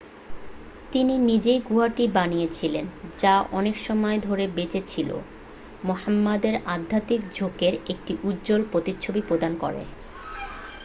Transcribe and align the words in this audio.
তিনি 0.91 1.13
নিজেই 1.25 1.59
গুহাটি 1.67 2.03
বানিয়েছিলেন 2.13 2.85
যা 3.19 3.33
অনেকসময় 3.51 4.17
ধরে 4.19 4.45
বেঁচে 4.55 4.81
ছিল 4.87 5.09
মুহাম্মদের 5.83 6.55
আধ্যাত্মিক 6.67 7.21
ঝোঁকের 7.33 7.73
একটি 7.89 8.13
উজ্জ্বল 8.23 8.61
প্রতিচ্ছবি 8.71 9.21
প্রদান 9.21 9.53
করে 9.57 9.81